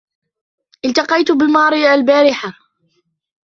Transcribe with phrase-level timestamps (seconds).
[0.85, 2.53] التقيت بماري البارحة.